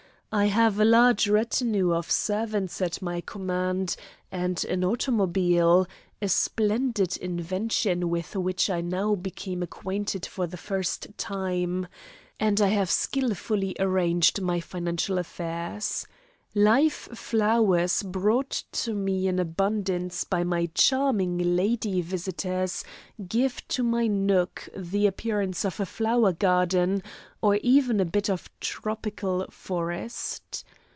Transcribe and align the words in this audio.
I 0.33 0.45
have 0.45 0.79
a 0.79 0.85
large 0.85 1.27
retinue 1.27 1.91
of 1.93 2.09
servants 2.09 2.81
at 2.81 3.01
my 3.01 3.19
command 3.19 3.97
and 4.31 4.63
an 4.63 4.81
automobile 4.81 5.87
a 6.21 6.29
splendid 6.29 7.17
invention 7.17 8.09
with 8.09 8.37
which 8.37 8.69
I 8.69 8.79
now 8.79 9.15
became 9.15 9.61
acquainted 9.61 10.25
for 10.25 10.47
the 10.47 10.55
first 10.55 11.09
time 11.17 11.85
and 12.39 12.61
I 12.61 12.69
have 12.69 12.89
skilfully 12.89 13.75
arranged 13.77 14.39
my 14.39 14.61
financial 14.61 15.17
affairs. 15.17 16.07
Live 16.53 16.91
flowers 16.91 18.03
brought 18.03 18.63
to 18.73 18.93
me 18.93 19.25
in 19.25 19.39
abundance 19.39 20.25
by 20.25 20.43
my 20.43 20.65
charming 20.73 21.37
lady 21.55 22.01
visitors 22.01 22.83
give 23.25 23.65
to 23.69 23.81
my 23.81 24.05
nook 24.05 24.67
the 24.75 25.07
appearance 25.07 25.63
of 25.63 25.79
a 25.79 25.85
flower 25.85 26.33
garden 26.33 27.01
or 27.41 27.55
even 27.63 28.01
a 28.01 28.05
bit 28.05 28.29
of 28.29 28.47
a 28.47 28.49
tropical 28.59 29.45
forest. 29.49 30.65